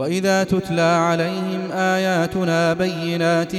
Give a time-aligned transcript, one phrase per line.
[0.00, 3.52] وإذا تتلى عليهم آياتنا بينات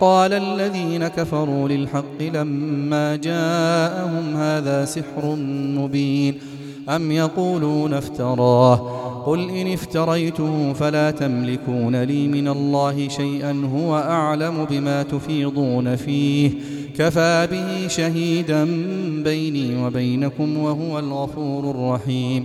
[0.00, 5.36] قال الذين كفروا للحق لما جاءهم هذا سحر
[5.78, 6.34] مبين
[6.88, 8.76] أم يقولون افتراه
[9.26, 16.50] قل إن افتريته فلا تملكون لي من الله شيئا هو أعلم بما تفيضون فيه
[16.98, 18.64] كفى به شهيدا
[19.24, 22.44] بيني وبينكم وهو الغفور الرحيم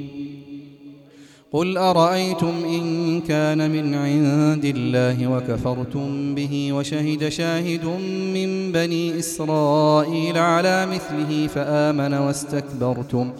[1.53, 7.85] قل أرأيتم إن كان من عند الله وكفرتم به وشهد شاهد
[8.33, 13.31] من بني إسرائيل على مثله فآمن واستكبرتم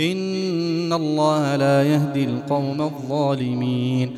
[0.00, 4.10] إن الله لا يهدي القوم الظالمين.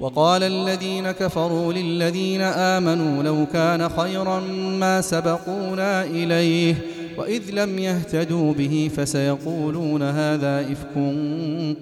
[0.00, 4.40] وقال الذين كفروا للذين آمنوا لو كان خيرا
[4.80, 6.74] ما سبقونا إليه
[7.18, 11.14] وإذ لم يهتدوا به فسيقولون هذا إفك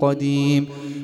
[0.00, 0.66] قديم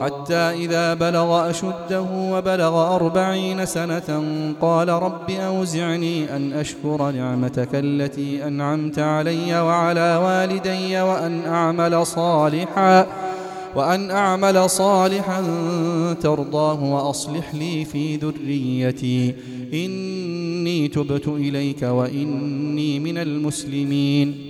[0.00, 4.22] حتى إذا بلغ أشده وبلغ أربعين سنة
[4.60, 13.06] قال رب أوزعني أن أشكر نعمتك التي أنعمت علي وعلى والدي وأن أعمل صالحا
[13.76, 15.44] وأن أعمل صالحا
[16.22, 19.34] ترضاه وأصلح لي في ذريتي.
[19.72, 24.49] إني تبت إليك وإني من المسلمين.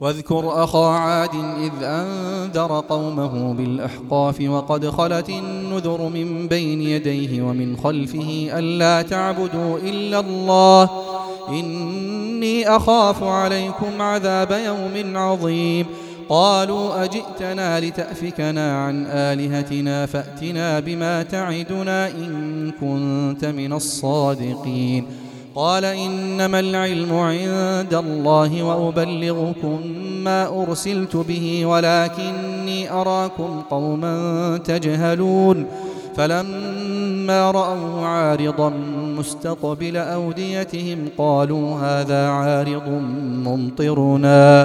[0.00, 8.48] واذكر أخا عاد إذ أنذر قومه بالأحقاف وقد خلت النذر من بين يديه ومن خلفه
[8.52, 10.90] ألا تعبدوا إلا الله
[11.48, 15.86] إني أخاف عليكم عذاب يوم عظيم
[16.28, 25.06] قالوا أجئتنا لتأفكنا عن آلهتنا فأتنا بما تعدنا إن كنت من الصادقين
[25.54, 29.80] قال إنما العلم عند الله وأبلغكم
[30.24, 35.66] ما أرسلت به ولكني أراكم قوما تجهلون
[36.16, 38.72] فلما رأوا عارضا
[39.18, 42.88] مستقبل أوديتهم قالوا هذا عارض
[43.44, 44.64] ممطرنا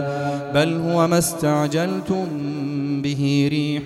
[0.54, 2.26] بل هو ما استعجلتم
[3.02, 3.84] به ريح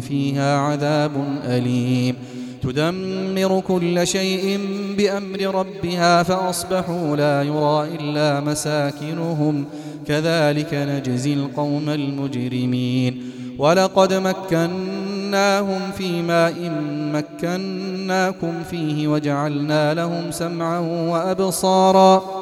[0.00, 1.12] فيها عذاب
[1.44, 2.16] أليم
[2.62, 4.60] تدمر كل شيء
[4.96, 9.64] بأمر ربها فأصبحوا لا يرى إلا مساكنهم.
[10.06, 13.32] كذلك نجزي القوم المجرمين.
[13.58, 16.72] ولقد مكناهم في ماء
[17.12, 22.41] مكناكم فيه وجعلنا لهم سمعا وأبصارا.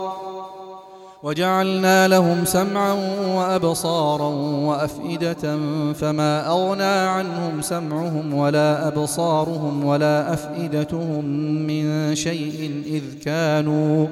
[1.22, 2.92] وجعلنا لهم سمعا
[3.36, 4.28] وأبصارا
[4.68, 5.58] وأفئدة
[5.92, 11.24] فما أغنى عنهم سمعهم ولا أبصارهم ولا أفئدتهم
[11.66, 14.06] من شيء إذ كانوا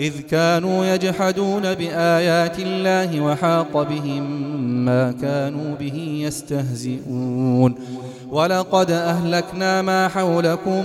[0.00, 4.24] إذ كانوا يجحدون بآيات الله وحاق بهم
[4.84, 7.74] ما كانوا به يستهزئون.
[8.30, 10.84] ولقد أهلكنا ما حولكم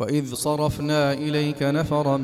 [0.00, 2.16] وإذ صرفنا إليك نفرا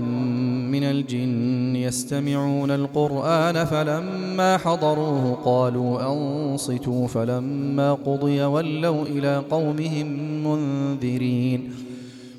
[0.73, 10.07] من الجن يستمعون القرآن فلما حضروه قالوا أنصتوا فلما قضي ولوا إلى قومهم
[10.47, 11.71] منذرين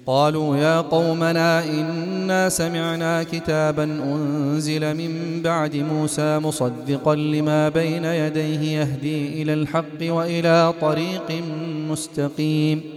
[0.05, 9.41] قالوا يا قومنا إنا سمعنا كتابا أنزل من بعد موسى مصدقا لما بين يديه يهدي
[9.41, 11.43] إلى الحق وإلى طريق
[11.89, 12.96] مستقيم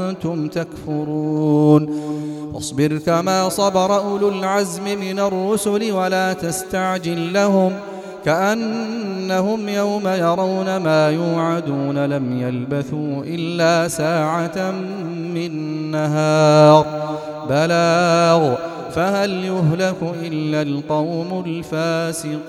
[0.49, 1.89] تكفرون.
[2.53, 7.71] واصبر كما صبر أولو العزم من الرسل ولا تستعجل لهم
[8.25, 14.71] كأنهم يوم يرون ما يوعدون لم يلبثوا إلا ساعة
[15.33, 15.51] من
[15.91, 16.85] نهار.
[17.49, 18.55] بلاغ
[18.91, 22.41] فهل يهلك إلا القوم الفاسقون؟